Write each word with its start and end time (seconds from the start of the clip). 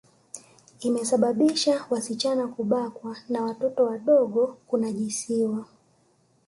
Imesababisha 0.81 1.85
wasichana 1.89 2.47
kubakwa 2.47 3.17
na 3.29 3.41
watoto 3.43 3.83
wadogo 3.85 4.57
kunajisiwa 4.67 5.65